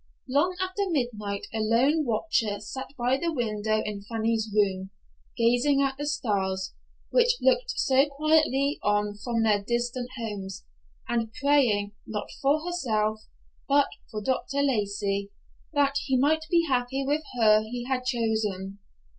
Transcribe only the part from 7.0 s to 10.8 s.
which looked so quietly on from their distant homes,